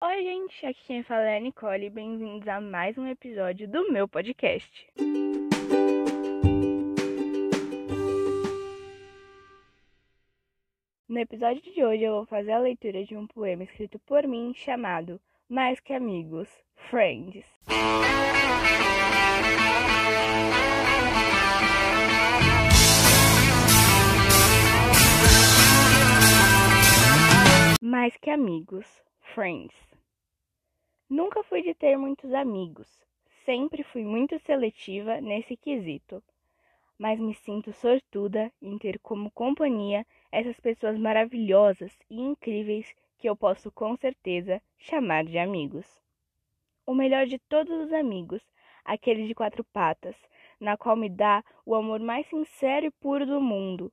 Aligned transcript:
Oi, 0.00 0.22
gente, 0.22 0.64
aqui 0.64 0.80
quem 0.86 1.02
fala 1.02 1.22
é 1.24 1.38
a 1.38 1.40
Nicole 1.40 1.90
bem-vindos 1.90 2.46
a 2.46 2.60
mais 2.60 2.96
um 2.96 3.04
episódio 3.04 3.66
do 3.66 3.90
meu 3.90 4.06
podcast. 4.06 4.86
No 11.08 11.18
episódio 11.18 11.60
de 11.60 11.84
hoje 11.84 12.04
eu 12.04 12.12
vou 12.12 12.26
fazer 12.26 12.52
a 12.52 12.60
leitura 12.60 13.04
de 13.04 13.16
um 13.16 13.26
poema 13.26 13.64
escrito 13.64 13.98
por 14.06 14.24
mim 14.24 14.54
chamado 14.54 15.20
Mais 15.48 15.80
que 15.80 15.92
Amigos, 15.92 16.48
Friends. 16.76 17.44
Mais 27.82 28.16
que 28.16 28.30
amigos, 28.30 28.86
Friends. 29.34 29.87
Nunca 31.10 31.42
fui 31.42 31.62
de 31.62 31.72
ter 31.72 31.96
muitos 31.96 32.34
amigos, 32.34 32.86
sempre 33.46 33.82
fui 33.82 34.04
muito 34.04 34.38
seletiva 34.40 35.22
nesse 35.22 35.56
quesito, 35.56 36.22
mas 36.98 37.18
me 37.18 37.32
sinto 37.32 37.72
sortuda 37.72 38.52
em 38.60 38.76
ter 38.76 38.98
como 38.98 39.30
companhia 39.30 40.06
essas 40.30 40.60
pessoas 40.60 40.98
maravilhosas 40.98 41.96
e 42.10 42.20
incríveis 42.20 42.94
que 43.16 43.26
eu 43.26 43.34
posso 43.34 43.72
com 43.72 43.96
certeza 43.96 44.60
chamar 44.76 45.24
de 45.24 45.38
amigos. 45.38 45.86
O 46.86 46.94
melhor 46.94 47.24
de 47.24 47.38
todos 47.38 47.86
os 47.86 47.90
amigos, 47.90 48.42
aquele 48.84 49.26
de 49.26 49.34
quatro 49.34 49.64
patas, 49.64 50.14
na 50.60 50.76
qual 50.76 50.94
me 50.94 51.08
dá 51.08 51.42
o 51.64 51.74
amor 51.74 52.00
mais 52.00 52.26
sincero 52.26 52.84
e 52.84 52.90
puro 52.90 53.24
do 53.24 53.40
mundo. 53.40 53.90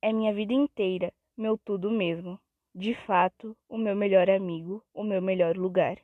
É 0.00 0.12
minha 0.12 0.32
vida 0.32 0.52
inteira, 0.52 1.12
meu 1.36 1.58
tudo 1.58 1.90
mesmo. 1.90 2.38
De 2.72 2.94
fato, 2.94 3.56
o 3.68 3.76
meu 3.76 3.96
melhor 3.96 4.30
amigo, 4.30 4.84
o 4.94 5.02
meu 5.02 5.20
melhor 5.20 5.56
lugar. 5.56 5.98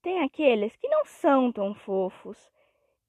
Tem 0.00 0.20
aqueles 0.22 0.76
que 0.76 0.88
não 0.88 1.04
são 1.04 1.50
tão 1.50 1.74
fofos. 1.74 2.38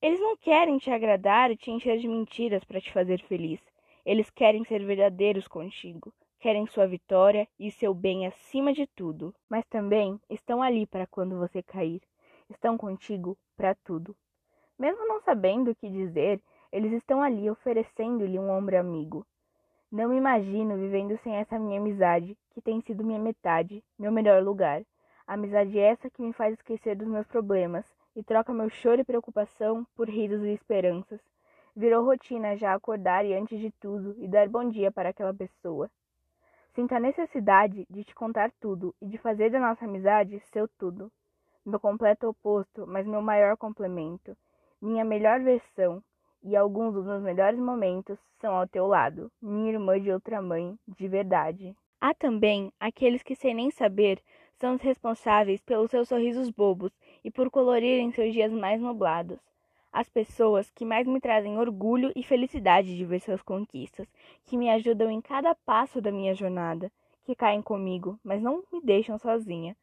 Eles 0.02 0.20
não 0.20 0.36
querem 0.36 0.80
te 0.80 0.90
agradar 0.90 1.52
e 1.52 1.56
te 1.56 1.70
encher 1.70 2.00
de 2.00 2.08
mentiras 2.08 2.64
para 2.64 2.81
te 2.81 2.92
fazer 2.92 3.22
feliz. 3.23 3.62
Eles 4.04 4.31
querem 4.31 4.66
ser 4.66 4.84
verdadeiros 4.84 5.48
contigo, 5.48 6.12
querem 6.40 6.66
sua 6.66 6.88
vitória 6.88 7.48
e 7.59 7.70
seu 7.70 7.94
bem 7.94 8.26
acima 8.26 8.73
de 8.73 8.88
tudo, 8.88 9.36
mas 9.48 9.64
também 9.68 10.20
estão 10.30 10.64
ali 10.64 10.88
para 10.88 11.06
quando 11.06 11.38
você 11.38 11.62
cair. 11.62 12.02
Estão 12.50 12.76
contigo 12.76 13.38
para 13.56 13.76
tudo. 13.76 14.16
Mesmo 14.78 15.08
não 15.08 15.22
sabendo 15.22 15.72
o 15.72 15.76
que 15.76 15.90
dizer, 15.90 16.42
eles 16.72 16.92
estão 16.94 17.22
ali 17.22 17.50
oferecendo-lhe 17.52 18.40
um 18.40 18.50
ombro 18.50 18.80
amigo. 18.80 19.28
Não 19.92 20.09
me 20.09 20.18
imagino 20.18 20.76
vivendo 20.78 21.20
sem 21.20 21.36
essa 21.36 21.59
minha 21.59 21.80
amizade, 21.80 22.36
que 22.52 22.62
tem 22.62 22.81
sido 22.81 23.03
minha 23.03 23.20
metade, 23.20 23.84
meu 23.98 24.12
melhor 24.12 24.42
lugar. 24.42 24.84
Amizade 25.30 25.77
essa 25.77 26.09
que 26.09 26.23
me 26.23 26.33
faz 26.33 26.55
esquecer 26.55 26.95
dos 26.95 27.08
meus 27.08 27.27
problemas 27.27 27.85
e 28.16 28.23
troca 28.23 28.52
meu 28.52 28.67
choro 28.67 29.02
e 29.02 29.03
preocupação 29.03 29.85
por 29.95 30.09
risos 30.09 30.44
e 30.44 30.53
esperanças. 30.53 31.22
Virou 31.75 32.03
rotina 32.03 32.58
já 32.58 32.73
acordar 32.73 33.23
e, 33.23 33.35
antes 33.35 33.59
de 33.59 33.69
tudo, 33.80 34.16
e 34.17 34.27
dar 34.27 34.50
bom 34.50 34.67
dia 34.67 34.91
para 34.91 35.09
aquela 35.09 35.31
pessoa. 35.31 35.88
Sinto 36.73 36.95
a 36.95 37.00
necessidade 37.00 37.85
de 37.88 38.03
te 38.03 38.16
contar 38.16 38.52
tudo 38.59 38.95
e 39.00 39.05
de 39.05 39.19
fazer 39.19 39.52
da 39.52 39.59
nossa 39.59 39.85
amizade 39.85 40.39
seu 40.52 40.67
tudo. 40.67 41.11
Meu 41.63 41.80
completo 41.80 42.27
oposto, 42.27 42.88
mas 42.88 43.05
meu 43.05 43.22
maior 43.22 43.55
complemento. 43.55 44.35
Minha 44.81 45.05
melhor 45.05 45.41
versão 45.41 46.02
e 46.41 46.55
alguns 46.55 46.95
dos 46.95 47.05
meus 47.05 47.22
melhores 47.22 47.59
momentos 47.59 48.17
são 48.41 48.55
ao 48.55 48.67
teu 48.67 48.88
lado, 48.88 49.31
minha 49.39 49.73
irmã 49.73 50.02
de 50.02 50.11
outra 50.11 50.41
mãe, 50.41 50.75
de 50.88 51.07
verdade. 51.07 51.75
Há 52.02 52.16
também 52.16 52.72
aqueles 52.80 53.22
que, 53.22 53.35
sem 53.35 53.53
nem 53.53 53.69
saber, 53.69 54.23
são 54.60 54.76
os 54.76 54.82
responsáveis 54.82 55.62
pelos 55.62 55.90
seus 55.90 56.10
sorrisos 56.10 56.50
bobos 56.50 56.92
e 57.24 57.32
por 57.32 57.50
colorirem 57.50 58.12
seus 58.12 58.34
dias 58.34 58.52
mais 58.52 58.80
nublados. 58.82 59.40
As 59.92 60.10
pessoas 60.10 60.70
que 60.72 60.84
mais 60.84 61.08
me 61.08 61.22
trazem 61.22 61.58
orgulho 61.58 62.12
e 62.14 62.22
felicidade 62.22 62.96
de 62.96 63.06
ver 63.06 63.22
suas 63.22 63.42
conquistas, 63.42 64.06
que 64.46 64.58
me 64.58 64.69
ajudam 64.69 65.09
em 65.09 65.22
cada 65.22 65.56
passo 65.56 66.02
da 66.02 66.12
minha 66.12 66.36
jornada, 66.36 66.92
que 67.24 67.34
caem 67.34 67.62
comigo, 67.62 68.19
mas 68.22 68.42
não 68.42 68.62
me 68.72 68.81
deixam 68.81 69.18
sozinha. 69.18 69.78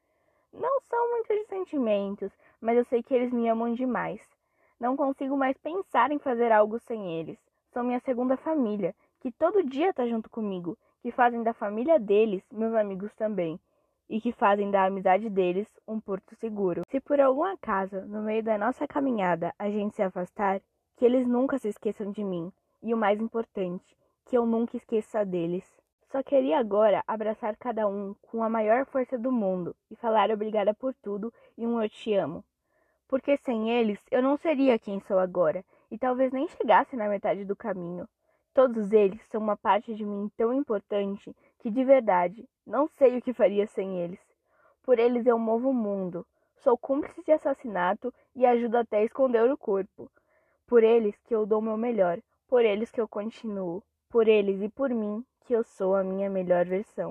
Não 0.53 0.81
são 0.83 1.11
muitos 1.11 1.47
sentimentos, 1.49 2.31
mas 2.61 2.77
eu 2.77 2.85
sei 2.85 3.03
que 3.03 3.15
eles 3.15 3.33
me 3.33 3.49
amam 3.49 3.73
demais. 3.73 4.21
Não 4.79 4.95
consigo 4.95 5.37
mais 5.37 5.57
pensar 5.57 6.13
em 6.13 6.19
fazer 6.19 6.53
algo 6.53 6.79
sem 6.81 7.19
eles. 7.19 7.39
São 7.73 7.83
minha 7.83 8.01
segunda 8.01 8.37
família, 8.37 8.95
que 9.21 9.33
todo 9.33 9.65
dia 9.65 9.89
está 9.89 10.07
junto 10.07 10.29
comigo, 10.29 10.77
que 11.01 11.11
fazem 11.11 11.43
da 11.43 11.55
família 11.55 11.99
deles 11.99 12.45
meus 12.53 12.75
amigos 12.75 13.13
também 13.15 13.59
e 14.09 14.21
que 14.21 14.33
fazem 14.33 14.71
da 14.71 14.85
amizade 14.85 15.29
deles 15.29 15.69
um 15.87 16.01
porto 16.01 16.35
seguro. 16.37 16.83
Se 16.89 17.01
por 17.01 17.21
algum 17.21 17.45
acaso, 17.45 18.01
no 18.03 18.23
meio 18.23 18.43
da 18.43 18.57
nossa 18.57 18.87
caminhada, 18.87 19.53
a 19.59 19.71
gente 19.71 19.97
se 19.97 20.03
afastar, 20.03 20.61
que 20.97 21.05
eles 21.05 21.27
nunca 21.27 21.59
se 21.59 21.69
esqueçam 21.69 22.11
de 22.11 22.25
mim, 22.25 22.53
e 22.83 22.95
o 22.95 22.97
mais 22.97 23.21
importante, 23.21 23.97
que 24.25 24.37
eu 24.37 24.47
nunca 24.47 24.77
esqueça 24.77 25.25
deles. 25.25 25.65
Só 26.11 26.23
queria 26.23 26.59
agora 26.59 27.03
abraçar 27.07 27.57
cada 27.57 27.89
um 27.89 28.15
com 28.23 28.43
a 28.43 28.49
maior 28.49 28.87
força 28.87 29.19
do 29.19 29.33
mundo 29.33 29.75
e 29.91 29.97
falar 29.97 30.31
obrigada 30.31 30.73
por 30.73 30.95
tudo 30.95 31.33
e 31.59 31.67
um 31.67 31.83
eu 31.83 31.89
te 31.89 32.15
amo. 32.15 32.45
Porque 33.09 33.37
sem 33.39 33.71
eles 33.71 33.99
eu 34.11 34.23
não 34.23 34.37
seria 34.37 34.79
quem 34.79 35.01
sou 35.01 35.19
agora 35.19 35.65
e 35.91 35.99
talvez 35.99 36.33
nem 36.33 36.49
chegasse 36.49 36.97
na 36.97 37.09
metade 37.09 37.45
do 37.45 37.57
caminho. 37.57 38.09
Todos 38.55 38.93
eles 38.93 39.21
são 39.29 39.41
uma 39.41 39.57
parte 39.57 39.95
de 39.95 40.05
mim 40.05 40.31
tão 40.37 40.53
importante 40.53 41.35
que 41.67 41.71
de 41.73 41.85
verdade 41.85 42.49
não 42.65 42.87
sei 42.87 43.19
o 43.19 43.21
que 43.21 43.33
faria 43.33 43.67
sem 43.67 43.99
eles. 43.99 44.21
Por 44.85 45.01
eles 45.01 45.27
eu 45.27 45.37
movo 45.37 45.71
o 45.71 45.75
mundo. 45.75 46.25
Sou 46.59 46.79
cúmplice 46.79 47.25
de 47.25 47.33
assassinato 47.33 48.15
e 48.37 48.47
ajudo 48.47 48.77
até 48.77 48.99
a 48.99 49.05
esconder 49.05 49.51
o 49.51 49.59
corpo. 49.59 50.09
Por 50.65 50.85
eles 50.85 51.19
que 51.25 51.35
eu 51.35 51.45
dou 51.45 51.61
meu 51.61 51.77
melhor. 51.77 52.21
Por 52.47 52.65
eles 52.65 52.93
que 52.93 53.01
eu 53.01 53.09
continuo. 53.09 53.83
Por 54.09 54.29
eles 54.29 54.63
e 54.63 54.69
por 54.69 54.91
mim 54.91 55.25
que 55.41 55.55
eu 55.55 55.65
sou 55.65 55.97
a 55.97 56.05
minha 56.05 56.31
melhor 56.31 56.67
versão. 56.67 57.11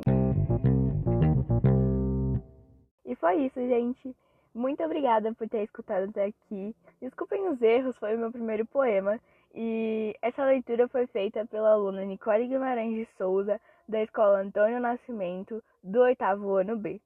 E 3.04 3.14
foi 3.14 3.42
isso, 3.42 3.60
gente. 3.60 4.16
Muito 4.54 4.82
obrigada 4.82 5.34
por 5.34 5.50
ter 5.50 5.64
escutado 5.64 6.10
até 6.10 6.28
aqui. 6.28 6.74
Desculpem 7.02 7.50
os 7.50 7.62
erros, 7.62 7.98
foi 7.98 8.16
o 8.16 8.20
meu 8.20 8.32
primeiro 8.32 8.66
poema. 8.66 9.20
E 9.54 10.16
essa 10.22 10.46
leitura 10.46 10.88
foi 10.88 11.08
feita 11.08 11.46
pela 11.46 11.72
aluna 11.72 12.06
Nicole 12.06 12.48
Guimarães 12.48 12.94
de 12.94 13.06
Souza, 13.18 13.60
da 13.88 14.02
Escola 14.02 14.42
Antônio 14.42 14.80
Nascimento, 14.80 15.64
do 15.84 16.02
oitavo 16.02 16.56
ano 16.56 16.76
B. 16.76 17.02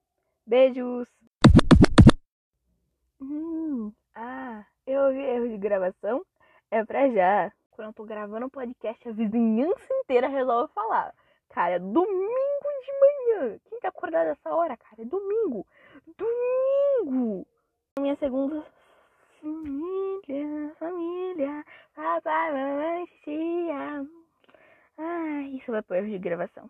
Beijos! 0.46 1.08
Hum, 3.22 3.92
ah, 4.16 4.66
eu 4.88 5.02
ouvi 5.02 5.20
erro 5.20 5.50
de 5.50 5.58
gravação? 5.58 6.26
É 6.72 6.84
pra 6.86 7.10
já. 7.10 7.52
Quando 7.72 7.88
eu 7.88 7.94
tô 7.94 8.06
gravando 8.06 8.46
um 8.46 8.50
podcast, 8.50 9.08
a 9.08 9.12
vizinhança 9.12 9.94
inteira 9.94 10.28
resolve 10.28 10.74
falar. 10.74 11.14
Cara, 11.50 11.76
é 11.76 11.80
domingo 11.80 12.06
de 12.06 12.92
manhã. 13.00 13.60
Quem 13.66 13.80
tá 13.80 13.90
acordado 13.90 14.28
essa 14.28 14.54
hora, 14.54 14.78
cara? 14.78 15.02
É 15.02 15.06
domingo. 15.06 15.66
Domingo! 16.18 17.46
Minha 18.00 18.16
segunda 18.18 18.66
família, 19.42 20.76
família, 20.78 21.66
papai, 21.96 22.52
mamãe, 22.52 23.08
tia. 23.24 24.19
Erro 25.96 26.10
de 26.10 26.18
gravação. 26.20 26.70